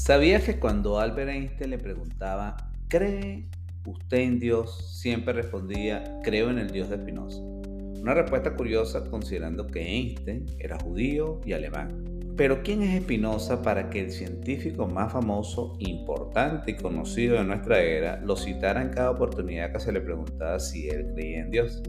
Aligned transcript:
¿Sabías 0.00 0.44
que 0.44 0.58
cuando 0.58 0.98
Albert 0.98 1.28
Einstein 1.28 1.68
le 1.68 1.78
preguntaba, 1.78 2.56
¿cree 2.88 3.44
usted 3.84 4.16
en 4.16 4.40
Dios? 4.40 4.98
Siempre 4.98 5.34
respondía, 5.34 6.20
creo 6.24 6.48
en 6.48 6.58
el 6.58 6.70
Dios 6.70 6.88
de 6.88 6.96
Spinoza. 6.96 7.42
Una 8.00 8.14
respuesta 8.14 8.56
curiosa 8.56 9.04
considerando 9.04 9.66
que 9.66 9.82
Einstein 9.82 10.46
era 10.58 10.80
judío 10.80 11.42
y 11.44 11.52
alemán. 11.52 12.02
Pero 12.34 12.62
¿quién 12.62 12.82
es 12.82 13.02
Spinoza 13.02 13.60
para 13.60 13.90
que 13.90 14.00
el 14.00 14.10
científico 14.10 14.86
más 14.86 15.12
famoso, 15.12 15.76
importante 15.80 16.70
y 16.70 16.76
conocido 16.76 17.36
de 17.36 17.44
nuestra 17.44 17.82
era 17.82 18.22
lo 18.22 18.36
citara 18.36 18.80
en 18.80 18.88
cada 18.88 19.10
oportunidad 19.10 19.70
que 19.70 19.80
se 19.80 19.92
le 19.92 20.00
preguntaba 20.00 20.58
si 20.60 20.88
él 20.88 21.12
creía 21.12 21.40
en 21.40 21.50
Dios? 21.50 21.82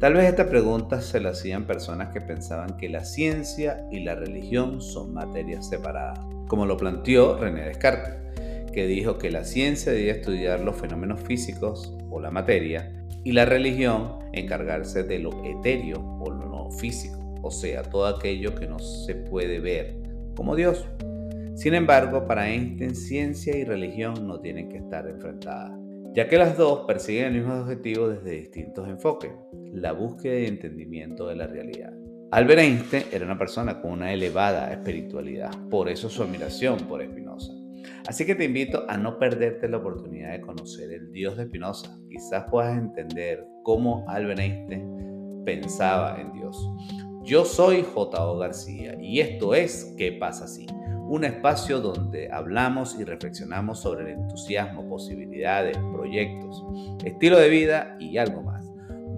Tal 0.00 0.14
vez 0.14 0.24
esta 0.24 0.48
pregunta 0.48 1.02
se 1.02 1.20
la 1.20 1.30
hacían 1.30 1.66
personas 1.66 2.14
que 2.14 2.22
pensaban 2.22 2.78
que 2.78 2.88
la 2.88 3.04
ciencia 3.04 3.86
y 3.90 4.00
la 4.00 4.14
religión 4.14 4.80
son 4.80 5.12
materias 5.12 5.68
separadas, 5.68 6.18
como 6.46 6.66
lo 6.66 6.76
planteó 6.76 7.38
René 7.38 7.62
Descartes, 7.62 8.14
que 8.72 8.86
dijo 8.86 9.18
que 9.18 9.30
la 9.30 9.44
ciencia 9.44 9.92
debía 9.92 10.12
estudiar 10.12 10.60
los 10.60 10.76
fenómenos 10.76 11.20
físicos 11.20 11.94
o 12.10 12.20
la 12.20 12.30
materia 12.30 12.92
y 13.24 13.32
la 13.32 13.44
religión 13.44 14.18
encargarse 14.32 15.02
de 15.02 15.18
lo 15.18 15.44
etéreo 15.44 16.00
o 16.20 16.30
lo 16.30 16.46
no 16.46 16.70
físico, 16.70 17.18
o 17.42 17.50
sea, 17.50 17.82
todo 17.82 18.06
aquello 18.06 18.54
que 18.54 18.66
no 18.66 18.78
se 18.78 19.14
puede 19.14 19.60
ver, 19.60 19.96
como 20.36 20.54
Dios. 20.54 20.86
Sin 21.54 21.74
embargo, 21.74 22.26
para 22.26 22.50
Einstein, 22.50 22.94
ciencia 22.94 23.56
y 23.56 23.64
religión 23.64 24.26
no 24.26 24.40
tienen 24.40 24.68
que 24.68 24.76
estar 24.76 25.08
enfrentadas 25.08 25.72
ya 26.16 26.28
que 26.28 26.38
las 26.38 26.56
dos 26.56 26.86
persiguen 26.86 27.26
el 27.26 27.32
mismo 27.34 27.60
objetivo 27.60 28.08
desde 28.08 28.30
distintos 28.30 28.88
enfoques, 28.88 29.32
la 29.74 29.92
búsqueda 29.92 30.38
y 30.38 30.46
entendimiento 30.46 31.28
de 31.28 31.36
la 31.36 31.46
realidad. 31.46 31.92
Albert 32.32 32.58
Einstein 32.58 33.04
era 33.12 33.24
una 33.24 33.38
persona 33.38 33.80
con 33.80 33.92
una 33.92 34.12
elevada 34.12 34.72
espiritualidad, 34.72 35.50
por 35.70 35.88
eso 35.88 36.08
su 36.08 36.22
admiración 36.22 36.78
por 36.88 37.04
Spinoza. 37.04 37.52
Así 38.08 38.26
que 38.26 38.34
te 38.34 38.44
invito 38.44 38.84
a 38.88 38.96
no 38.96 39.18
perderte 39.18 39.68
la 39.68 39.76
oportunidad 39.76 40.32
de 40.32 40.40
conocer 40.40 40.90
el 40.92 41.12
Dios 41.12 41.36
de 41.36 41.46
Spinoza. 41.46 41.96
Quizás 42.10 42.44
puedas 42.50 42.76
entender 42.76 43.46
cómo 43.62 44.04
Albert 44.08 44.40
Einstein 44.40 45.44
pensaba 45.44 46.20
en 46.20 46.32
Dios. 46.32 46.68
Yo 47.22 47.44
soy 47.44 47.82
J.O. 47.82 48.38
García 48.38 48.96
y 49.00 49.20
esto 49.20 49.54
es 49.54 49.94
¿Qué 49.96 50.12
pasa 50.12 50.44
así? 50.44 50.66
un 51.08 51.24
espacio 51.24 51.80
donde 51.80 52.28
hablamos 52.32 52.98
y 52.98 53.04
reflexionamos 53.04 53.80
sobre 53.80 54.12
el 54.12 54.18
entusiasmo, 54.18 54.88
posibilidades, 54.88 55.78
proyectos, 55.92 56.64
estilo 57.04 57.38
de 57.38 57.48
vida 57.48 57.96
y 58.00 58.18
algo 58.18 58.42
más, 58.42 58.55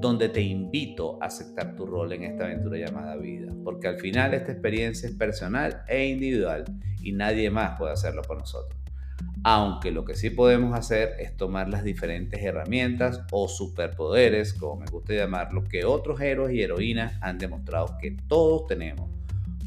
donde 0.00 0.28
te 0.28 0.40
invito 0.40 1.20
a 1.22 1.26
aceptar 1.26 1.74
tu 1.74 1.86
rol 1.86 2.12
en 2.12 2.22
esta 2.22 2.44
aventura 2.44 2.78
llamada 2.78 3.16
vida, 3.16 3.52
porque 3.64 3.88
al 3.88 3.98
final 3.98 4.34
esta 4.34 4.52
experiencia 4.52 5.08
es 5.08 5.14
personal 5.14 5.82
e 5.88 6.06
individual 6.06 6.64
y 7.02 7.12
nadie 7.12 7.50
más 7.50 7.76
puede 7.78 7.92
hacerlo 7.92 8.22
por 8.22 8.38
nosotros. 8.38 8.78
Aunque 9.42 9.90
lo 9.90 10.04
que 10.04 10.14
sí 10.14 10.30
podemos 10.30 10.76
hacer 10.76 11.16
es 11.18 11.36
tomar 11.36 11.68
las 11.68 11.82
diferentes 11.82 12.42
herramientas 12.42 13.22
o 13.32 13.48
superpoderes, 13.48 14.52
como 14.52 14.76
me 14.76 14.86
gusta 14.86 15.14
llamarlo, 15.14 15.64
que 15.64 15.84
otros 15.84 16.20
héroes 16.20 16.54
y 16.54 16.62
heroínas 16.62 17.14
han 17.20 17.38
demostrado 17.38 17.96
que 18.00 18.16
todos 18.28 18.66
tenemos, 18.66 19.10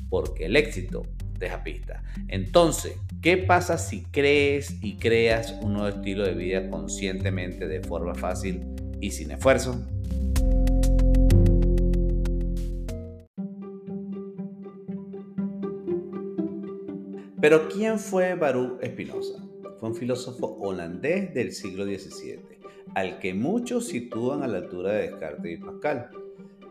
porque 0.10 0.46
el 0.46 0.56
éxito 0.56 1.04
deja 1.38 1.64
pista. 1.64 2.04
Entonces, 2.28 2.94
¿qué 3.22 3.38
pasa 3.38 3.78
si 3.78 4.04
crees 4.04 4.78
y 4.82 4.96
creas 4.96 5.52
un 5.62 5.74
nuevo 5.74 5.90
estilo 5.90 6.26
de 6.26 6.36
vida 6.36 6.70
conscientemente 6.70 7.68
de 7.68 7.82
forma 7.82 8.14
fácil 8.14 8.66
y 9.02 9.12
sin 9.12 9.32
esfuerzo? 9.32 9.86
Pero 17.42 17.68
¿quién 17.70 17.98
fue 17.98 18.36
Baruch 18.36 18.86
Spinoza? 18.86 19.44
Fue 19.80 19.90
un 19.90 19.96
filósofo 19.96 20.58
holandés 20.62 21.34
del 21.34 21.54
siglo 21.54 21.86
XVII, 21.86 22.40
al 22.94 23.18
que 23.18 23.34
muchos 23.34 23.88
sitúan 23.88 24.44
a 24.44 24.48
la 24.48 24.60
altura 24.60 24.92
de 24.92 25.10
Descartes 25.10 25.52
y 25.52 25.58
Pascal. 25.58 26.12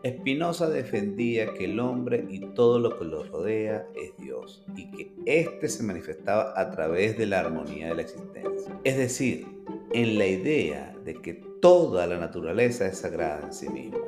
Spinoza 0.07 0.69
defendía 0.69 1.53
que 1.53 1.65
el 1.65 1.77
hombre 1.77 2.25
y 2.29 2.39
todo 2.53 2.79
lo 2.79 2.97
que 2.97 3.03
lo 3.03 3.23
rodea 3.23 3.85
es 3.95 4.15
Dios 4.17 4.65
y 4.77 4.89
que 4.91 5.11
éste 5.25 5.67
se 5.67 5.83
manifestaba 5.83 6.53
a 6.55 6.71
través 6.71 7.17
de 7.17 7.25
la 7.25 7.41
armonía 7.41 7.89
de 7.89 7.95
la 7.95 8.01
existencia. 8.03 8.73
Es 8.85 8.95
decir, 8.95 9.45
en 9.91 10.17
la 10.17 10.25
idea 10.25 10.95
de 11.03 11.15
que 11.15 11.33
toda 11.61 12.07
la 12.07 12.17
naturaleza 12.17 12.87
es 12.87 12.99
sagrada 12.99 13.41
en 13.43 13.53
sí 13.53 13.67
misma, 13.67 13.99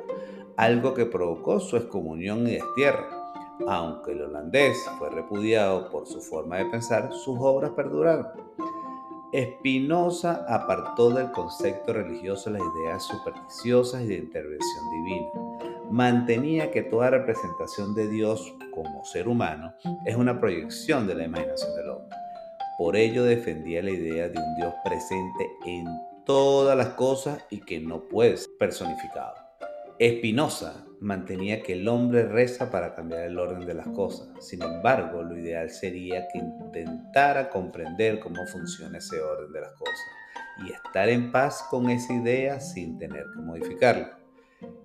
algo 0.56 0.94
que 0.94 1.04
provocó 1.04 1.60
su 1.60 1.76
excomunión 1.76 2.48
y 2.48 2.52
destierro. 2.52 3.23
Aunque 3.66 4.12
el 4.12 4.22
holandés 4.22 4.78
fue 4.98 5.10
repudiado 5.10 5.90
por 5.90 6.06
su 6.06 6.20
forma 6.20 6.58
de 6.58 6.66
pensar, 6.66 7.12
sus 7.12 7.38
obras 7.40 7.70
perduraron. 7.70 8.26
Spinoza 9.34 10.44
apartó 10.48 11.10
del 11.10 11.30
concepto 11.32 11.92
religioso 11.92 12.50
las 12.50 12.62
ideas 12.62 13.02
supersticiosas 13.02 14.02
y 14.02 14.06
de 14.06 14.16
intervención 14.16 14.90
divina 14.90 15.28
mantenía 15.90 16.70
que 16.70 16.82
toda 16.82 17.10
representación 17.10 17.94
de 17.94 18.08
Dios 18.08 18.54
como 18.72 19.04
ser 19.04 19.28
humano 19.28 19.74
es 20.04 20.16
una 20.16 20.40
proyección 20.40 21.06
de 21.06 21.14
la 21.14 21.24
imaginación 21.24 21.74
del 21.76 21.90
hombre. 21.90 22.16
Por 22.78 22.96
ello 22.96 23.22
defendía 23.22 23.82
la 23.82 23.90
idea 23.90 24.28
de 24.28 24.38
un 24.38 24.56
Dios 24.56 24.74
presente 24.84 25.50
en 25.64 25.86
todas 26.24 26.76
las 26.76 26.88
cosas 26.90 27.44
y 27.50 27.60
que 27.60 27.78
no 27.78 28.00
puede 28.08 28.36
ser 28.36 28.50
personificado. 28.58 29.34
Espinosa 29.98 30.84
mantenía 31.04 31.62
que 31.62 31.74
el 31.74 31.86
hombre 31.86 32.26
reza 32.26 32.70
para 32.70 32.94
cambiar 32.94 33.24
el 33.24 33.38
orden 33.38 33.66
de 33.66 33.74
las 33.74 33.86
cosas. 33.88 34.28
Sin 34.40 34.62
embargo, 34.62 35.22
lo 35.22 35.38
ideal 35.38 35.70
sería 35.70 36.26
que 36.32 36.38
intentara 36.38 37.50
comprender 37.50 38.20
cómo 38.20 38.46
funciona 38.46 38.98
ese 38.98 39.20
orden 39.20 39.52
de 39.52 39.60
las 39.60 39.72
cosas 39.72 40.00
y 40.64 40.72
estar 40.72 41.08
en 41.10 41.30
paz 41.30 41.66
con 41.68 41.90
esa 41.90 42.12
idea 42.14 42.58
sin 42.58 42.98
tener 42.98 43.26
que 43.34 43.42
modificarla. 43.42 44.18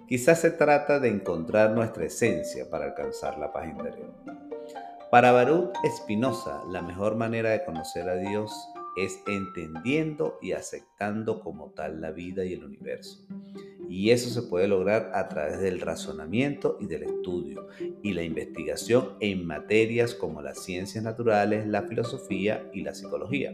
Quizás 0.08 0.42
se 0.42 0.52
trata 0.52 1.00
de 1.00 1.08
encontrar 1.08 1.72
nuestra 1.72 2.06
esencia 2.06 2.70
para 2.70 2.86
alcanzar 2.86 3.38
la 3.38 3.54
paz 3.54 3.70
interior. 3.70 4.14
Para 5.12 5.32
Baruch 5.32 5.72
Espinosa, 5.84 6.64
la 6.70 6.82
mejor 6.82 7.16
manera 7.16 7.52
de 7.52 7.64
conocer 7.64 8.10
a 8.10 8.16
Dios 8.16 8.52
es 8.96 9.22
entendiendo 9.28 10.38
y 10.42 10.54
aceptando 10.54 11.40
como 11.40 11.72
tal 11.72 12.02
la 12.02 12.12
vida 12.12 12.46
y 12.46 12.54
el 12.54 12.64
universo. 12.64 13.26
Y 13.90 14.12
eso 14.12 14.30
se 14.30 14.48
puede 14.48 14.68
lograr 14.68 15.12
a 15.16 15.28
través 15.30 15.60
del 15.60 15.82
razonamiento 15.82 16.78
y 16.80 16.86
del 16.86 17.04
estudio 17.04 17.68
y 18.04 18.14
la 18.14 18.24
investigación 18.24 19.16
en 19.20 19.48
materias 19.48 20.14
como 20.14 20.42
las 20.42 20.60
ciencias 20.60 21.04
naturales, 21.04 21.66
la 21.68 21.84
filosofía 21.84 22.70
y 22.72 22.84
la 22.84 22.94
psicología. 22.94 23.54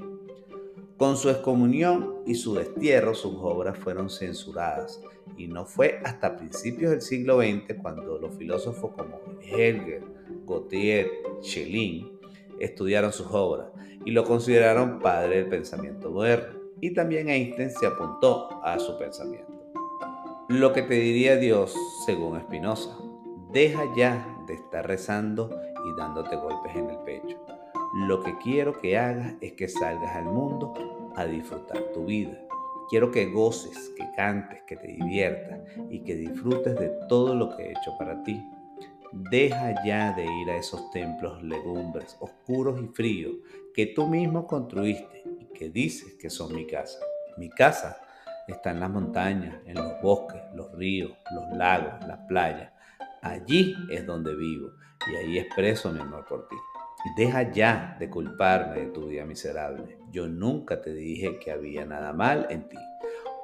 Con 0.98 1.18
su 1.18 1.30
excomunión 1.30 2.16
y 2.26 2.36
su 2.36 2.56
destierro, 2.56 3.14
sus 3.14 3.36
obras 3.40 3.78
fueron 3.78 4.10
censuradas, 4.10 5.02
y 5.38 5.48
no 5.48 5.66
fue 5.66 6.00
hasta 6.04 6.38
principios 6.38 6.92
del 6.92 7.02
siglo 7.02 7.42
XX 7.42 7.82
cuando 7.82 8.18
los 8.18 8.36
filósofos 8.36 8.94
como 8.96 9.20
Hegel, 9.42 10.04
Gautier, 10.48 11.10
Schelling 11.42 12.12
estudiaron 12.60 13.12
sus 13.12 13.28
obras 13.32 13.68
y 14.06 14.12
lo 14.12 14.24
consideraron 14.24 15.00
padre 15.00 15.38
del 15.38 15.50
pensamiento 15.50 16.12
moderno. 16.12 16.60
Y 16.80 16.94
también 16.94 17.30
Einstein 17.30 17.72
se 17.72 17.88
apuntó 17.88 18.64
a 18.64 18.78
su 18.80 18.98
pensamiento. 18.98 19.54
Lo 20.48 20.74
que 20.74 20.84
te 20.84 20.94
diría 20.94 21.38
Dios, 21.38 21.76
según 22.06 22.40
Spinoza, 22.40 22.96
deja 23.52 23.84
ya 23.98 24.38
de 24.48 24.54
estar 24.54 24.86
rezando 24.88 25.50
y 25.86 26.00
dándote 26.00 26.36
golpes 26.36 26.76
en 26.76 26.90
el 26.90 26.98
pecho. 27.00 27.38
Lo 27.96 28.22
que 28.22 28.38
quiero 28.38 28.80
que 28.80 28.98
hagas 28.98 29.34
es 29.42 29.54
que 29.54 29.68
salgas 29.68 30.16
al 30.16 30.26
mundo 30.26 30.74
a 31.16 31.26
disfrutar 31.26 31.82
tu 31.94 32.06
vida. 32.06 32.38
Quiero 32.90 33.10
que 33.10 33.26
goces, 33.32 33.92
que 33.98 34.04
cantes, 34.16 34.62
que 34.68 34.76
te 34.76 34.88
diviertas 34.88 35.62
y 35.90 36.04
que 36.04 36.16
disfrutes 36.16 36.76
de 36.76 36.90
todo 37.10 37.34
lo 37.34 37.56
que 37.56 37.64
he 37.64 37.72
hecho 37.72 37.98
para 37.98 38.22
ti. 38.24 38.40
Deja 39.18 39.82
ya 39.86 40.12
de 40.12 40.26
ir 40.26 40.50
a 40.50 40.58
esos 40.58 40.92
templos 40.92 41.42
legumbres, 41.42 42.18
oscuros 42.20 42.82
y 42.82 42.88
fríos, 42.88 43.36
que 43.74 43.86
tú 43.86 44.08
mismo 44.08 44.46
construiste 44.46 45.24
y 45.40 45.46
que 45.58 45.70
dices 45.70 46.16
que 46.16 46.30
son 46.30 46.54
mi 46.54 46.68
casa. 46.68 47.00
Mi 47.38 47.50
casa 47.50 47.96
está 48.46 48.72
en 48.72 48.82
las 48.82 48.90
montañas, 48.90 49.56
en 49.66 49.76
los 49.76 50.02
bosques, 50.02 50.42
los 50.54 50.70
ríos, 50.74 51.14
los 51.34 51.58
lagos, 51.58 52.06
las 52.06 52.20
playas. 52.28 52.74
Allí 53.22 53.74
es 53.90 54.06
donde 54.06 54.36
vivo 54.36 54.72
y 55.10 55.16
ahí 55.16 55.40
expreso 55.40 55.94
mi 55.94 56.02
amor 56.02 56.26
por 56.26 56.50
ti. 56.50 56.58
Deja 57.16 57.50
ya 57.54 57.96
de 57.98 58.10
culparme 58.10 58.82
de 58.82 58.88
tu 58.88 59.08
vida 59.08 59.24
miserable. 59.24 59.98
Yo 60.12 60.28
nunca 60.28 60.82
te 60.82 60.94
dije 60.94 61.40
que 61.40 61.52
había 61.52 61.86
nada 61.86 62.12
mal 62.12 62.48
en 62.50 62.68
ti, 62.68 62.80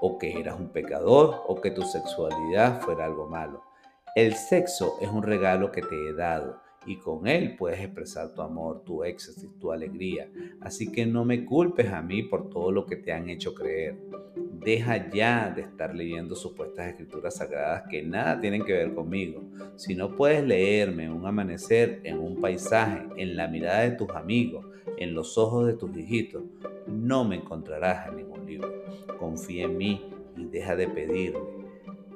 o 0.01 0.17
que 0.17 0.38
eras 0.38 0.59
un 0.59 0.74
pecador, 0.74 1.44
o 1.47 1.62
que 1.62 1.71
tu 1.71 1.83
sexualidad 1.83 2.81
fuera 2.81 3.06
algo 3.06 3.29
malo. 3.29 3.70
El 4.13 4.34
sexo 4.34 4.98
es 5.00 5.08
un 5.08 5.24
regalo 5.24 5.72
que 5.72 5.81
te 5.81 5.96
he 5.96 6.13
dado 6.13 6.60
y 6.86 6.98
con 6.98 7.28
él 7.28 7.56
puedes 7.56 7.80
expresar 7.80 8.34
tu 8.34 8.42
amor, 8.42 8.84
tu 8.84 9.06
éxtasis, 9.06 9.50
tu 9.58 9.72
alegría. 9.72 10.30
Así 10.60 10.92
que 10.92 11.06
no 11.06 11.24
me 11.24 11.46
culpes 11.46 11.94
a 11.94 12.02
mí 12.02 12.22
por 12.22 12.50
todo 12.50 12.74
lo 12.74 12.86
que 12.86 12.98
te 12.98 13.13
han 13.13 13.30
hecho 13.30 13.54
creer. 13.54 13.96
Deja 14.36 15.10
ya 15.10 15.50
de 15.56 15.62
estar 15.62 15.96
leyendo 15.96 16.36
supuestas 16.36 16.88
escrituras 16.88 17.38
sagradas 17.38 17.84
que 17.90 18.04
nada 18.04 18.38
tienen 18.42 18.66
que 18.66 18.74
ver 18.74 18.94
conmigo. 18.94 19.44
Si 19.78 19.96
no 19.96 20.13
puedes 20.13 20.44
leerme 20.46 21.10
un 21.10 21.25
amanecer, 21.25 22.02
en 22.04 22.19
un 22.19 22.42
paisaje, 22.42 23.04
en 23.16 23.38
la 23.38 23.48
mirada 23.48 23.84
de 23.84 23.92
tus 23.92 24.10
amigos, 24.10 24.66
en 24.98 25.13
los 25.13 25.38
ojos 25.38 25.68
de 25.68 25.74
tus 25.75 25.96
hijitos, 25.96 26.44
no 26.86 27.24
me 27.24 27.38
encontrarás 27.38 28.10
en 28.10 28.18
ningún 28.18 28.46
libro. 28.46 28.74
Confía 29.18 29.63
en 29.66 29.78
mí 29.78 30.06
y 30.36 30.48
deja 30.48 30.75
de 30.75 30.90
pedirme. 30.90 31.61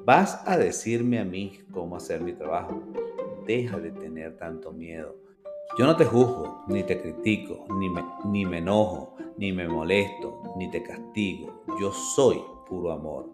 ¿Vas 0.06 0.40
a 0.46 0.56
decirme 0.56 1.18
a 1.20 1.26
mí 1.26 1.62
cómo 1.72 1.96
hacer 1.96 2.22
mi 2.22 2.32
trabajo? 2.34 2.84
Deja 3.48 3.80
de 3.80 3.90
tener 3.90 4.38
tanto 4.38 4.72
miedo. 4.72 5.16
Yo 5.80 5.88
no 5.88 5.96
te 5.98 6.06
juzgo, 6.06 6.64
ni 6.68 6.84
te 6.84 7.02
critico, 7.02 7.66
ni 7.80 7.90
me, 7.90 8.06
ni 8.24 8.46
me 8.46 8.60
enojo, 8.60 9.16
ni 9.38 9.52
me 9.52 9.68
molesto, 9.68 10.44
ni 10.58 10.70
te 10.70 10.84
castigo. 10.84 11.64
Yo 11.82 11.92
soy 11.92 12.40
puro 12.70 12.92
amor. 12.92 13.32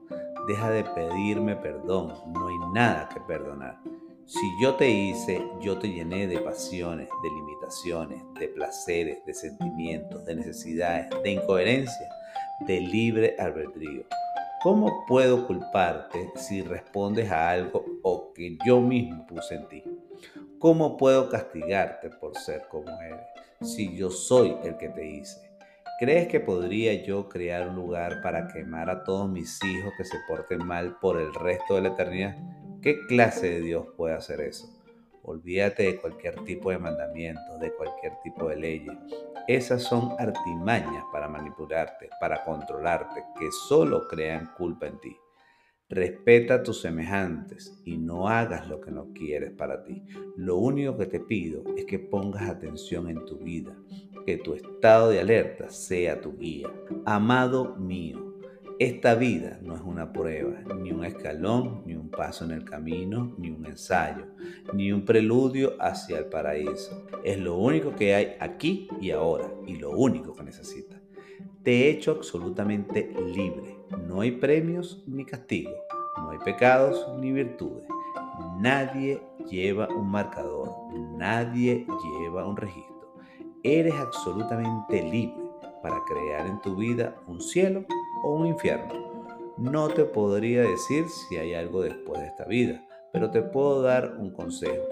Deja 0.48 0.70
de 0.70 0.86
pedirme 0.86 1.58
perdón, 1.58 2.14
no 2.32 2.48
hay 2.48 2.56
nada 2.74 3.10
que 3.10 3.20
perdonar. 3.20 3.78
Si 4.26 4.62
yo 4.62 4.76
te 4.76 4.90
hice, 4.90 5.46
yo 5.60 5.78
te 5.78 5.90
llené 5.90 6.26
de 6.26 6.40
pasiones, 6.40 7.10
de 7.22 7.30
limitaciones, 7.30 8.24
de 8.40 8.48
placeres, 8.48 9.26
de 9.26 9.34
sentimientos, 9.34 10.24
de 10.24 10.36
necesidades, 10.36 11.10
de 11.22 11.32
incoherencia, 11.32 12.08
de 12.66 12.80
libre 12.80 13.36
albedrío. 13.38 14.06
¿Cómo 14.64 15.08
puedo 15.08 15.48
culparte 15.48 16.32
si 16.36 16.62
respondes 16.62 17.32
a 17.32 17.50
algo 17.50 17.84
o 18.04 18.32
que 18.32 18.60
yo 18.64 18.80
mismo 18.80 19.26
puse 19.26 19.56
en 19.56 19.68
ti? 19.68 19.84
¿Cómo 20.60 20.98
puedo 20.98 21.30
castigarte 21.30 22.12
por 22.12 22.38
ser 22.38 22.68
como 22.70 22.92
eres 23.02 23.26
si 23.62 23.98
yo 23.98 24.12
soy 24.12 24.56
el 24.64 24.78
que 24.78 24.90
te 24.90 25.04
hice? 25.04 25.52
¿Crees 26.00 26.28
que 26.28 26.40
podría 26.40 26.94
yo 27.04 27.28
crear 27.28 27.70
un 27.70 27.76
lugar 27.76 28.22
para 28.22 28.50
quemar 28.50 28.92
a 28.92 29.04
todos 29.04 29.28
mis 29.28 29.64
hijos 29.64 29.94
que 29.98 30.06
se 30.06 30.20
porten 30.28 30.64
mal 30.64 31.00
por 31.00 31.20
el 31.20 31.34
resto 31.34 31.74
de 31.74 31.82
la 31.82 31.90
eternidad? 31.90 32.38
¿Qué 32.84 33.00
clase 33.08 33.50
de 33.50 33.62
Dios 33.62 33.88
puede 33.98 34.14
hacer 34.14 34.42
eso? 34.42 34.81
Olvídate 35.24 35.84
de 35.84 35.98
cualquier 35.98 36.36
tipo 36.44 36.72
de 36.72 36.80
mandamiento, 36.80 37.58
de 37.60 37.72
cualquier 37.74 38.14
tipo 38.24 38.50
de 38.50 38.56
ley. 38.56 38.88
Esas 39.48 39.84
son 39.84 40.16
artimañas 40.18 41.04
para 41.12 41.28
manipularte, 41.28 42.10
para 42.20 42.44
controlarte, 42.44 43.24
que 43.40 43.50
solo 43.68 44.08
crean 44.08 44.52
culpa 44.58 44.88
en 44.88 45.00
ti. 45.00 45.16
Respeta 45.90 46.56
a 46.56 46.64
tus 46.64 46.80
semejantes 46.80 47.82
y 47.84 47.98
no 47.98 48.30
hagas 48.30 48.68
lo 48.70 48.80
que 48.80 48.92
no 48.92 49.12
quieres 49.14 49.52
para 49.52 49.84
ti. 49.84 50.02
Lo 50.38 50.56
único 50.56 50.98
que 50.98 51.06
te 51.06 51.20
pido 51.20 51.64
es 51.76 51.84
que 51.84 52.00
pongas 52.00 52.50
atención 52.50 53.10
en 53.10 53.26
tu 53.26 53.38
vida, 53.38 53.76
que 54.26 54.38
tu 54.38 54.54
estado 54.54 55.10
de 55.10 55.20
alerta 55.20 55.70
sea 55.70 56.22
tu 56.22 56.38
guía. 56.38 56.70
Amado 57.06 57.76
mío, 57.76 58.31
esta 58.84 59.14
vida 59.14 59.60
no 59.62 59.76
es 59.76 59.82
una 59.82 60.12
prueba, 60.12 60.58
ni 60.76 60.92
un 60.92 61.06
escalón, 61.06 61.84
ni 61.86 61.94
un 61.94 62.10
paso 62.10 62.46
en 62.46 62.52
el 62.52 62.66
camino, 62.66 63.36
ni 63.38 63.52
un 63.52 63.64
ensayo, 63.68 64.26
ni 64.74 64.92
un 64.92 65.06
preludio 65.06 65.74
hacia 65.80 66.18
el 66.18 66.26
paraíso. 66.26 67.06
Es 67.24 67.38
lo 67.38 67.58
único 67.58 67.96
que 67.96 68.16
hay 68.16 68.34
aquí 68.40 68.88
y 69.00 69.12
ahora, 69.12 69.52
y 69.68 69.76
lo 69.76 69.92
único 69.92 70.34
que 70.34 70.42
necesitas. 70.42 71.00
Te 71.62 71.72
he 71.74 71.90
hecho 71.92 72.10
absolutamente 72.10 73.14
libre. 73.24 73.78
No 74.08 74.22
hay 74.22 74.32
premios 74.32 75.04
ni 75.06 75.26
castigos, 75.26 75.78
no 76.18 76.32
hay 76.32 76.40
pecados 76.40 77.08
ni 77.20 77.32
virtudes. 77.32 77.84
Nadie 78.62 79.22
lleva 79.48 79.90
un 79.90 80.10
marcador, 80.10 80.74
nadie 81.20 81.86
lleva 82.20 82.48
un 82.48 82.58
registro. 82.58 83.14
Eres 83.62 83.94
absolutamente 83.94 85.04
libre 85.04 85.40
para 85.84 86.02
crear 86.06 86.48
en 86.48 86.60
tu 86.62 86.76
vida 86.76 87.16
un 87.28 87.40
cielo 87.42 87.86
o 88.24 88.36
un 88.36 88.48
infierno. 88.48 89.12
No 89.58 89.90
te 89.90 90.06
podría 90.06 90.62
decir 90.62 91.06
si 91.08 91.38
hay 91.38 91.54
algo 91.54 91.82
después 91.82 92.20
de 92.22 92.28
esta 92.28 92.46
vida, 92.46 92.82
pero 93.12 93.30
te 93.30 93.42
puedo 93.42 93.82
dar 93.82 94.16
un 94.18 94.32
consejo. 94.32 94.88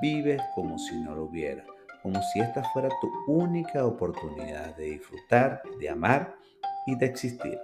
Vive 0.00 0.38
como 0.54 0.78
si 0.78 0.98
no 1.00 1.14
lo 1.14 1.24
hubiera, 1.24 1.64
como 2.02 2.20
si 2.22 2.40
esta 2.40 2.64
fuera 2.72 2.88
tu 3.00 3.32
única 3.32 3.84
oportunidad 3.84 4.74
de 4.76 4.90
disfrutar, 4.90 5.62
de 5.78 5.88
amar 5.88 6.34
y 6.86 6.96
de 6.96 7.06
existir. 7.06 7.58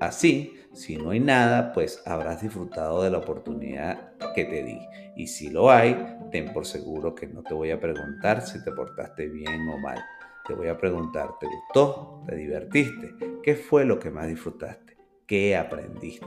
Así, 0.00 0.54
si 0.72 0.96
no 0.96 1.10
hay 1.10 1.20
nada, 1.20 1.72
pues 1.72 2.02
habrás 2.06 2.42
disfrutado 2.42 3.02
de 3.02 3.10
la 3.10 3.18
oportunidad 3.18 4.12
que 4.34 4.44
te 4.44 4.62
di. 4.62 4.80
Y 5.16 5.26
si 5.26 5.50
lo 5.50 5.70
hay, 5.70 6.18
ten 6.30 6.52
por 6.52 6.66
seguro 6.66 7.14
que 7.14 7.26
no 7.26 7.42
te 7.42 7.54
voy 7.54 7.70
a 7.70 7.80
preguntar 7.80 8.42
si 8.42 8.62
te 8.64 8.72
portaste 8.72 9.28
bien 9.28 9.68
o 9.68 9.78
mal 9.78 9.98
te 10.46 10.54
voy 10.54 10.68
a 10.68 10.76
preguntar, 10.76 11.38
¿te 11.38 11.46
gustó? 11.46 12.22
¿Te 12.26 12.36
divertiste? 12.36 13.14
¿Qué 13.42 13.54
fue 13.54 13.84
lo 13.84 13.98
que 13.98 14.10
más 14.10 14.26
disfrutaste? 14.26 14.96
¿Qué 15.26 15.56
aprendiste? 15.56 16.26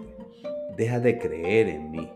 Deja 0.78 1.00
de 1.00 1.18
creer 1.18 1.68
en 1.68 1.92
mí. 1.92 2.10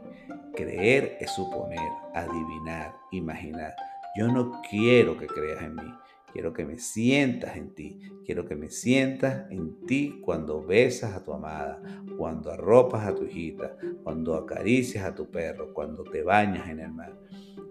Creer 0.56 1.18
es 1.20 1.32
suponer, 1.32 1.90
adivinar, 2.14 2.96
imaginar. 3.12 3.76
Yo 4.18 4.28
no 4.28 4.62
quiero 4.70 5.18
que 5.18 5.28
creas 5.28 5.62
en 5.64 5.76
mí. 5.76 5.94
Quiero 6.32 6.54
que 6.54 6.66
me 6.66 6.78
sientas 6.78 7.58
en 7.58 7.74
ti. 7.74 8.00
Quiero 8.26 8.46
que 8.46 8.56
me 8.56 8.70
sientas 8.70 9.50
en 9.50 9.86
ti 9.86 10.22
cuando 10.24 10.64
besas 10.64 11.14
a 11.14 11.24
tu 11.24 11.34
amada, 11.34 11.82
cuando 12.18 12.52
arropas 12.52 13.08
a 13.08 13.16
tu 13.16 13.26
hijita, 13.26 13.76
cuando 14.04 14.36
acaricias 14.36 15.04
a 15.06 15.16
tu 15.16 15.30
perro, 15.30 15.74
cuando 15.74 16.04
te 16.04 16.24
bañas 16.24 16.70
en 16.70 16.80
el 16.80 16.92
mar. 16.92 17.14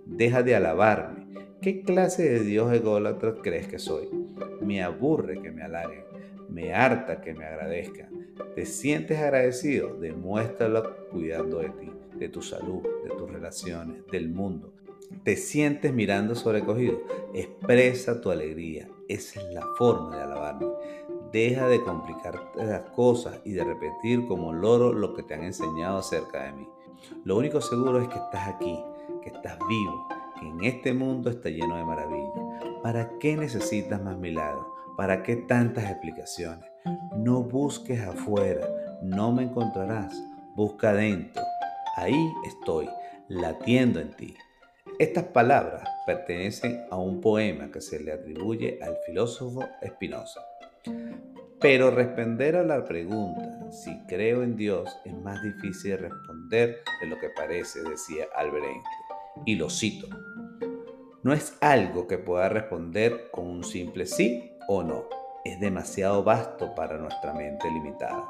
Deja 0.05 0.43
de 0.43 0.55
alabarme. 0.55 1.29
¿Qué 1.61 1.83
clase 1.83 2.29
de 2.29 2.41
Dios 2.41 2.73
ególatra 2.73 3.35
crees 3.43 3.69
que 3.69 3.79
soy? 3.79 4.09
Me 4.61 4.83
aburre 4.83 5.41
que 5.41 5.51
me 5.51 5.63
halaguen, 5.63 6.05
me 6.49 6.75
harta 6.75 7.21
que 7.21 7.35
me 7.35 7.45
agradezcan. 7.45 8.09
¿Te 8.55 8.67
sientes 8.67 9.19
agradecido? 9.19 9.99
Demuéstralo 9.99 11.09
cuidando 11.11 11.59
de 11.59 11.71
ti, 11.71 11.93
de 12.15 12.29
tu 12.29 12.43
salud, 12.43 12.83
de 13.05 13.11
tus 13.11 13.31
relaciones, 13.31 14.05
del 14.11 14.29
mundo. 14.29 14.73
¿Te 15.25 15.37
sientes 15.37 15.93
mirando 15.93 16.35
sobrecogido? 16.35 17.01
Expresa 17.35 18.21
tu 18.21 18.31
alegría. 18.31 18.89
Esa 19.09 19.41
es 19.41 19.55
la 19.55 19.65
forma 19.77 20.17
de 20.17 20.23
alabarme. 20.23 20.67
Deja 21.33 21.69
de 21.69 21.83
complicarte 21.83 22.65
las 22.65 22.83
cosas 22.91 23.41
y 23.45 23.53
de 23.53 23.65
repetir 23.65 24.27
como 24.27 24.53
loro 24.53 24.93
lo 24.93 25.15
que 25.15 25.23
te 25.23 25.35
han 25.35 25.45
enseñado 25.45 25.99
acerca 25.99 26.45
de 26.45 26.53
mí. 26.53 26.69
Lo 27.25 27.37
único 27.37 27.61
seguro 27.61 28.01
es 28.01 28.09
que 28.09 28.19
estás 28.19 28.49
aquí, 28.49 28.79
que 29.23 29.31
estás 29.31 29.59
vivo, 29.69 30.09
que 30.39 30.47
en 30.47 30.65
este 30.65 30.93
mundo 30.93 31.31
está 31.31 31.49
lleno 31.49 31.77
de 31.77 31.85
maravillas. 31.85 32.48
¿Para 32.83 33.19
qué 33.19 33.37
necesitas 33.37 34.01
más 34.01 34.17
milagros? 34.17 34.65
¿Para 34.97 35.23
qué 35.23 35.37
tantas 35.37 35.91
explicaciones? 35.91 36.71
No 37.17 37.43
busques 37.43 38.01
afuera, 38.01 38.67
no 39.03 39.33
me 39.33 39.45
encontrarás. 39.45 40.15
Busca 40.55 40.91
adentro. 40.91 41.43
Ahí 41.97 42.33
estoy, 42.47 42.89
latiendo 43.29 44.01
en 44.01 44.13
ti. 44.13 44.37
Estas 44.99 45.25
palabras 45.25 45.89
pertenecen 46.07 46.85
a 46.91 46.97
un 46.97 47.21
poema 47.21 47.71
que 47.71 47.81
se 47.81 48.01
le 48.01 48.13
atribuye 48.13 48.79
al 48.83 48.97
filósofo 49.07 49.69
Spinoza. 49.85 50.41
Pero 51.61 51.91
responder 51.91 52.55
a 52.55 52.63
la 52.63 52.85
pregunta 52.85 53.71
si 53.73 53.99
creo 54.07 54.45
en 54.45 54.57
Dios 54.57 54.97
es 55.05 55.15
más 55.15 55.43
difícil 55.43 55.99
responder 55.99 56.79
de 57.01 57.07
lo 57.09 57.19
que 57.19 57.31
parece, 57.31 57.83
decía 57.83 58.27
Albert. 58.37 58.65
Y 59.45 59.57
lo 59.57 59.69
cito. 59.69 60.07
No 61.29 61.35
es 61.35 61.59
algo 61.61 62.07
que 62.07 62.17
pueda 62.17 62.49
responder 62.49 63.29
con 63.31 63.45
un 63.45 63.63
simple 63.63 64.07
sí 64.07 64.51
o 64.67 64.83
no. 64.83 65.05
Es 65.45 65.61
demasiado 65.61 66.25
vasto 66.25 66.75
para 66.75 66.97
nuestra 66.97 67.35
mente 67.35 67.71
limitada. 67.71 68.25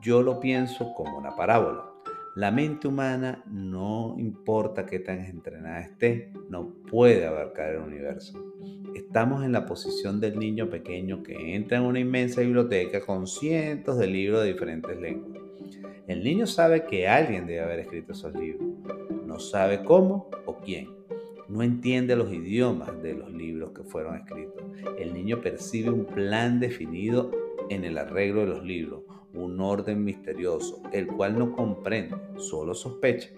Yo 0.00 0.22
lo 0.22 0.38
pienso 0.38 0.94
como 0.94 1.18
una 1.18 1.34
parábola 1.34 1.92
la 2.36 2.50
mente 2.50 2.88
humana, 2.88 3.42
no 3.46 4.14
importa 4.18 4.86
qué 4.86 5.00
tan 5.00 5.24
entrenada 5.24 5.80
esté, 5.80 6.32
no 6.48 6.76
puede 6.88 7.26
abarcar 7.26 7.74
el 7.74 7.80
universo. 7.80 8.54
Estamos 8.94 9.44
en 9.44 9.52
la 9.52 9.66
posición 9.66 10.18
del 10.18 10.38
niño 10.38 10.70
pequeño 10.70 11.24
que 11.24 11.56
entra 11.56 11.78
en 11.78 11.84
una 11.84 11.98
inmensa 11.98 12.40
biblioteca 12.40 13.04
con 13.04 13.26
cientos 13.26 13.98
de 13.98 14.06
libros 14.06 14.42
de 14.42 14.52
diferentes 14.52 14.96
lenguas. 14.96 15.42
El 16.06 16.22
niño 16.22 16.46
sabe 16.46 16.86
que 16.86 17.06
alguien 17.06 17.46
debe 17.46 17.60
haber 17.60 17.80
escrito 17.80 18.12
esos 18.12 18.32
libros. 18.32 18.66
No 19.26 19.38
sabe 19.38 19.84
cómo 19.84 20.30
o 20.46 20.56
quién. 20.56 21.01
No 21.52 21.62
entiende 21.62 22.16
los 22.16 22.32
idiomas 22.32 23.02
de 23.02 23.12
los 23.12 23.30
libros 23.30 23.72
que 23.72 23.82
fueron 23.82 24.16
escritos. 24.16 24.64
El 24.98 25.12
niño 25.12 25.42
percibe 25.42 25.90
un 25.90 26.06
plan 26.06 26.58
definido 26.58 27.30
en 27.68 27.84
el 27.84 27.98
arreglo 27.98 28.40
de 28.40 28.46
los 28.46 28.64
libros, 28.64 29.02
un 29.34 29.60
orden 29.60 30.02
misterioso, 30.02 30.82
el 30.92 31.06
cual 31.08 31.38
no 31.38 31.52
comprende, 31.52 32.16
solo 32.38 32.72
sospecha. 32.72 33.28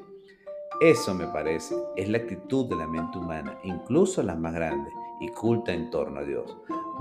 Eso 0.81 1.13
me 1.13 1.27
parece, 1.27 1.75
es 1.97 2.09
la 2.09 2.19
actitud 2.19 2.69
de 2.69 2.77
la 2.77 2.87
mente 2.87 3.19
humana, 3.19 3.59
incluso 3.65 4.23
las 4.23 4.39
más 4.39 4.55
grandes 4.55 4.95
y 5.21 5.27
culta 5.31 5.73
en 5.73 5.91
torno 5.91 6.21
a 6.21 6.25
Dios. 6.25 6.57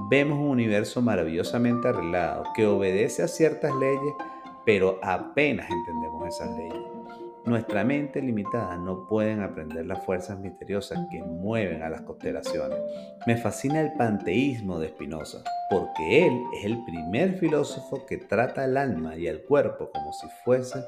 Vemos 0.09 0.39
un 0.39 0.47
universo 0.47 0.99
maravillosamente 1.03 1.89
arreglado 1.89 2.45
que 2.55 2.65
obedece 2.65 3.21
a 3.21 3.27
ciertas 3.27 3.71
leyes, 3.75 4.15
pero 4.65 4.97
apenas 5.03 5.69
entendemos 5.69 6.27
esas 6.27 6.57
leyes. 6.57 6.92
Nuestra 7.45 7.83
mente 7.83 8.21
limitada 8.21 8.77
no 8.77 9.05
pueden 9.07 9.41
aprender 9.41 9.85
las 9.85 10.05
fuerzas 10.05 10.39
misteriosas 10.39 10.99
que 11.11 11.21
mueven 11.21 11.83
a 11.83 11.89
las 11.89 12.01
constelaciones. 12.01 12.79
Me 13.27 13.37
fascina 13.37 13.81
el 13.81 13.93
panteísmo 13.93 14.79
de 14.79 14.89
Spinoza, 14.89 15.43
porque 15.69 16.25
él 16.25 16.41
es 16.57 16.65
el 16.65 16.83
primer 16.85 17.37
filósofo 17.39 18.05
que 18.05 18.17
trata 18.17 18.63
al 18.63 18.77
alma 18.77 19.17
y 19.17 19.27
al 19.27 19.41
cuerpo 19.41 19.91
como 19.91 20.13
si 20.13 20.27
fuese 20.45 20.83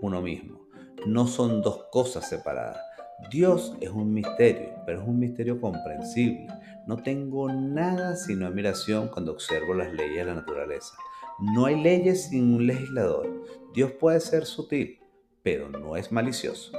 uno 0.00 0.20
mismo. 0.20 0.66
No 1.06 1.26
son 1.26 1.62
dos 1.62 1.86
cosas 1.90 2.28
separadas, 2.28 2.78
Dios 3.30 3.74
es 3.80 3.90
un 3.90 4.12
misterio, 4.12 4.74
pero 4.84 5.00
es 5.00 5.08
un 5.08 5.18
misterio 5.18 5.60
comprensible. 5.60 6.48
No 6.86 6.98
tengo 6.98 7.50
nada 7.50 8.14
sino 8.14 8.46
admiración 8.46 9.08
cuando 9.08 9.32
observo 9.32 9.72
las 9.72 9.92
leyes 9.92 10.18
de 10.18 10.24
la 10.26 10.34
naturaleza. 10.34 10.94
No 11.38 11.64
hay 11.64 11.82
leyes 11.82 12.28
sin 12.28 12.54
un 12.54 12.66
legislador. 12.66 13.44
Dios 13.72 13.92
puede 13.92 14.20
ser 14.20 14.44
sutil, 14.44 15.00
pero 15.46 15.68
no 15.68 15.96
es 15.96 16.10
malicioso. 16.10 16.72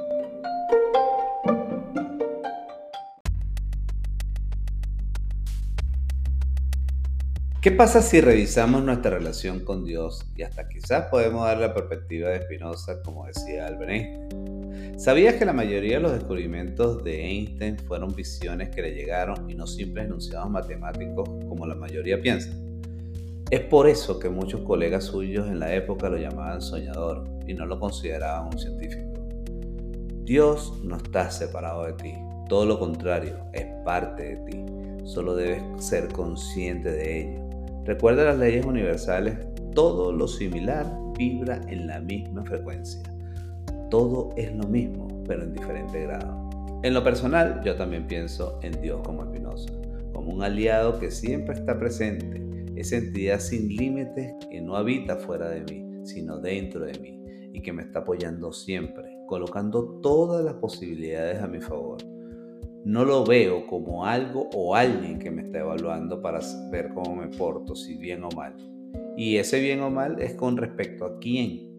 ¿Qué 7.62 7.72
pasa 7.72 8.02
si 8.02 8.20
revisamos 8.20 8.84
nuestra 8.84 9.12
relación 9.12 9.62
con 9.62 9.86
Dios 9.86 10.26
y 10.36 10.44
hasta 10.44 10.68
quizás 10.68 11.06
podemos 11.10 11.46
dar 11.46 11.60
la 11.60 11.74
perspectiva 11.74 12.28
de 12.28 12.42
Spinoza, 12.42 13.02
como 13.04 13.26
decía 13.26 13.68
Albert 13.68 13.90
Einstein? 13.90 15.00
¿Sabías 15.00 15.36
que 15.36 15.46
la 15.46 15.54
mayoría 15.54 15.96
de 15.96 16.04
los 16.04 16.12
descubrimientos 16.12 17.06
de 17.06 17.24
Einstein 17.24 17.80
fueron 17.80 18.14
visiones 18.14 18.68
que 18.68 18.82
le 18.82 18.94
llegaron 18.94 19.50
y 19.50 19.56
no 19.56 19.66
simples 19.66 20.08
enunciados 20.08 20.50
matemáticos 20.50 21.30
como 21.48 21.66
la 21.66 21.76
mayoría 21.76 22.20
piensa? 22.20 22.50
Es 23.50 23.62
por 23.62 23.88
eso 23.88 24.20
que 24.20 24.30
muchos 24.30 24.62
colegas 24.62 25.06
suyos 25.06 25.48
en 25.48 25.60
la 25.60 25.74
época 25.74 26.10
lo 26.10 26.18
llamaban 26.18 26.62
soñador 26.62 27.24
y 27.48 27.54
no 27.54 27.66
lo 27.66 27.80
consideraban 27.80 28.48
un 28.48 28.60
científico. 28.60 29.14
Dios 30.24 30.82
no 30.84 30.98
está 30.98 31.32
separado 31.32 31.86
de 31.86 31.94
ti, 31.94 32.14
todo 32.50 32.66
lo 32.66 32.78
contrario, 32.78 33.38
es 33.54 33.66
parte 33.86 34.36
de 34.36 34.52
ti. 34.52 34.66
Solo 35.06 35.34
debes 35.34 35.64
ser 35.78 36.10
consciente 36.10 36.92
de 36.92 37.22
ello. 37.22 37.50
Recuerda 37.86 38.26
las 38.26 38.38
leyes 38.38 38.66
universales, 38.66 39.38
todo 39.74 40.12
lo 40.12 40.28
similar 40.28 40.86
vibra 41.18 41.62
en 41.70 41.88
la 41.88 42.02
misma 42.02 42.44
frecuencia. 42.44 43.02
Todo 43.90 44.32
es 44.36 44.54
lo 44.54 44.68
mismo, 44.68 45.08
pero 45.26 45.44
en 45.44 45.54
diferente 45.54 46.04
grado. 46.04 46.50
En 46.84 46.94
lo 46.94 47.02
personal, 47.02 47.62
yo 47.64 47.76
también 47.76 48.08
pienso 48.08 48.60
en 48.62 48.82
Dios 48.82 49.00
como 49.06 49.24
Espinosa, 49.24 49.72
como 50.14 50.34
un 50.34 50.44
aliado 50.44 51.00
que 51.00 51.12
siempre 51.12 51.56
está 51.56 51.80
presente, 51.80 52.47
esa 52.80 52.98
entidad 52.98 53.40
sin 53.40 53.70
límites 53.70 54.34
que 54.50 54.62
no 54.62 54.76
habita 54.76 55.18
fuera 55.18 55.50
de 55.50 55.62
mí, 55.62 56.06
sino 56.06 56.40
dentro 56.40 56.86
de 56.86 57.00
mí, 57.00 57.22
y 57.54 57.62
que 57.62 57.74
me 57.74 57.84
está 57.84 58.00
apoyando 58.00 58.52
siempre, 58.52 59.04
colocando 59.28 60.00
todas 60.02 60.44
las 60.44 60.56
posibilidades 60.56 61.42
a 61.42 61.48
mi 61.48 61.60
favor 61.60 61.98
no 62.88 63.04
lo 63.04 63.26
veo 63.26 63.68
como 63.68 64.06
algo 64.06 64.50
o 64.56 64.74
alguien 64.74 65.20
que 65.20 65.30
me 65.30 65.42
está 65.42 65.60
evaluando 65.60 66.22
para 66.22 66.40
ver 66.72 66.94
cómo 66.94 67.18
me 67.18 67.28
porto, 67.28 67.76
si 67.76 67.98
bien 67.98 68.24
o 68.24 68.30
mal. 68.30 68.56
Y 69.18 69.36
ese 69.36 69.60
bien 69.60 69.82
o 69.82 69.90
mal 69.90 70.22
es 70.22 70.36
con 70.36 70.56
respecto 70.56 71.06
a 71.06 71.20
quién, 71.20 71.76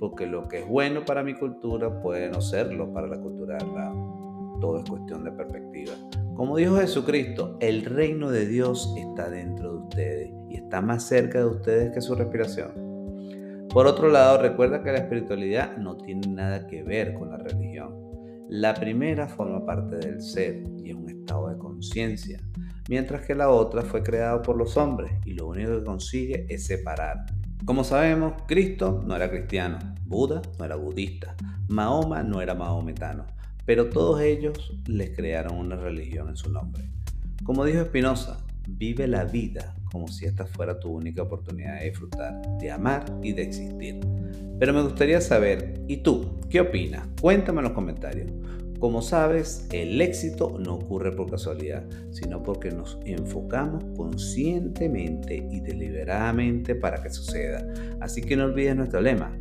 porque 0.00 0.26
lo 0.26 0.48
que 0.48 0.58
es 0.58 0.68
bueno 0.68 1.04
para 1.04 1.22
mi 1.22 1.34
cultura 1.34 2.02
puede 2.02 2.28
no 2.28 2.40
serlo 2.40 2.92
para 2.92 3.06
la 3.06 3.20
cultura 3.20 3.56
de 3.56 3.66
lado. 3.66 4.58
Todo 4.60 4.78
es 4.78 4.90
cuestión 4.90 5.22
de 5.22 5.30
perspectiva. 5.30 5.92
Como 6.34 6.56
dijo 6.56 6.76
Jesucristo, 6.76 7.56
el 7.60 7.84
reino 7.84 8.28
de 8.32 8.48
Dios 8.48 8.92
está 8.98 9.30
dentro 9.30 9.74
de 9.74 9.78
ustedes 9.78 10.37
y 10.48 10.56
está 10.56 10.80
más 10.80 11.04
cerca 11.04 11.38
de 11.38 11.46
ustedes 11.46 11.92
que 11.92 12.00
su 12.00 12.14
respiración. 12.14 12.88
Por 13.70 13.86
otro 13.86 14.08
lado, 14.08 14.40
recuerda 14.40 14.82
que 14.82 14.92
la 14.92 14.98
espiritualidad 14.98 15.76
no 15.76 15.96
tiene 15.96 16.26
nada 16.26 16.66
que 16.66 16.82
ver 16.82 17.14
con 17.14 17.30
la 17.30 17.36
religión. 17.36 17.94
La 18.48 18.72
primera 18.72 19.28
forma 19.28 19.64
parte 19.66 19.96
del 19.96 20.22
ser 20.22 20.64
y 20.82 20.88
es 20.90 20.96
un 20.96 21.10
estado 21.10 21.50
de 21.50 21.58
conciencia, 21.58 22.40
mientras 22.88 23.26
que 23.26 23.34
la 23.34 23.50
otra 23.50 23.82
fue 23.82 24.02
creada 24.02 24.40
por 24.40 24.56
los 24.56 24.78
hombres 24.78 25.12
y 25.26 25.34
lo 25.34 25.48
único 25.48 25.78
que 25.78 25.84
consigue 25.84 26.46
es 26.48 26.64
separar. 26.64 27.26
Como 27.66 27.84
sabemos, 27.84 28.32
Cristo 28.46 29.02
no 29.06 29.14
era 29.14 29.28
cristiano, 29.28 29.78
Buda 30.06 30.40
no 30.58 30.64
era 30.64 30.76
budista, 30.76 31.34
Mahoma 31.68 32.22
no 32.22 32.40
era 32.40 32.54
mahometano, 32.54 33.26
pero 33.66 33.90
todos 33.90 34.22
ellos 34.22 34.72
les 34.86 35.14
crearon 35.14 35.58
una 35.58 35.76
religión 35.76 36.30
en 36.30 36.36
su 36.36 36.50
nombre. 36.50 36.88
Como 37.44 37.66
dijo 37.66 37.84
Spinoza, 37.84 38.38
vive 38.66 39.06
la 39.06 39.24
vida 39.24 39.74
como 39.90 40.08
si 40.08 40.26
esta 40.26 40.46
fuera 40.46 40.78
tu 40.78 40.90
única 40.90 41.22
oportunidad 41.22 41.78
de 41.78 41.90
disfrutar, 41.90 42.40
de 42.58 42.70
amar 42.70 43.04
y 43.22 43.32
de 43.32 43.42
existir. 43.42 44.00
Pero 44.58 44.72
me 44.72 44.82
gustaría 44.82 45.20
saber, 45.20 45.80
¿y 45.86 45.98
tú? 45.98 46.38
¿Qué 46.48 46.60
opinas? 46.60 47.06
Cuéntame 47.20 47.60
en 47.60 47.64
los 47.64 47.72
comentarios. 47.72 48.30
Como 48.78 49.02
sabes, 49.02 49.66
el 49.72 50.00
éxito 50.00 50.56
no 50.58 50.74
ocurre 50.74 51.10
por 51.12 51.30
casualidad, 51.30 51.84
sino 52.10 52.42
porque 52.42 52.70
nos 52.70 52.98
enfocamos 53.04 53.84
conscientemente 53.96 55.36
y 55.50 55.60
deliberadamente 55.60 56.76
para 56.76 57.02
que 57.02 57.10
suceda. 57.10 57.66
Así 58.00 58.22
que 58.22 58.36
no 58.36 58.44
olvides 58.44 58.76
nuestro 58.76 59.00
lema, 59.00 59.36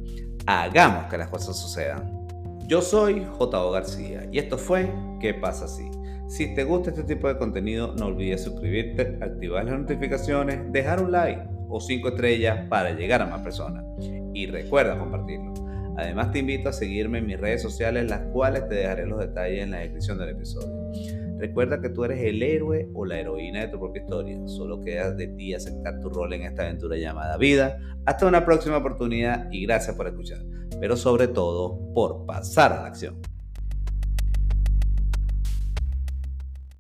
hagamos 0.47 1.05
que 1.05 1.19
las 1.19 1.29
cosas 1.29 1.55
sucedan. 1.55 2.27
Yo 2.67 2.81
soy 2.81 3.23
J.O. 3.37 3.71
García 3.71 4.27
y 4.31 4.39
esto 4.39 4.57
fue 4.57 4.91
¿Qué 5.19 5.33
pasa 5.33 5.67
si? 5.67 5.89
Si 6.27 6.53
te 6.53 6.65
gusta 6.65 6.89
este 6.89 7.03
tipo 7.03 7.29
de 7.29 7.37
contenido, 7.37 7.93
no 7.97 8.07
olvides 8.07 8.43
suscribirte, 8.43 9.17
activar 9.21 9.63
las 9.63 9.79
notificaciones, 9.79 10.59
dejar 10.73 11.01
un 11.01 11.13
like 11.13 11.41
o 11.69 11.79
5 11.79 12.09
estrellas 12.09 12.67
para 12.67 12.91
llegar 12.91 13.21
a 13.21 13.27
más 13.27 13.41
personas. 13.41 13.85
Y 14.33 14.45
recuerda 14.47 14.99
compartirlo. 14.99 15.53
Además 15.97 16.33
te 16.33 16.39
invito 16.39 16.67
a 16.67 16.73
seguirme 16.73 17.19
en 17.19 17.27
mis 17.27 17.39
redes 17.39 17.61
sociales, 17.61 18.09
las 18.09 18.21
cuales 18.33 18.67
te 18.67 18.75
dejaré 18.75 19.07
los 19.07 19.19
detalles 19.19 19.63
en 19.63 19.71
la 19.71 19.79
descripción 19.79 20.17
del 20.17 20.29
episodio. 20.29 20.91
Recuerda 21.37 21.79
que 21.79 21.89
tú 21.89 22.03
eres 22.03 22.21
el 22.21 22.43
héroe 22.43 22.89
o 22.93 23.05
la 23.05 23.19
heroína 23.19 23.61
de 23.61 23.69
tu 23.69 23.79
propia 23.79 24.01
historia. 24.01 24.37
Solo 24.47 24.81
queda 24.81 25.11
de 25.11 25.27
ti 25.29 25.53
aceptar 25.53 25.99
tu 26.01 26.09
rol 26.09 26.33
en 26.33 26.41
esta 26.41 26.63
aventura 26.63 26.97
llamada 26.97 27.37
vida. 27.37 27.77
Hasta 28.05 28.27
una 28.27 28.45
próxima 28.45 28.77
oportunidad 28.77 29.47
y 29.49 29.65
gracias 29.65 29.95
por 29.95 30.07
escuchar. 30.07 30.39
Pero 30.79 30.97
sobre 30.97 31.29
todo 31.29 31.93
por 31.93 32.25
pasar 32.25 32.73
a 32.73 32.81
la 32.81 32.87
acción. 32.87 33.21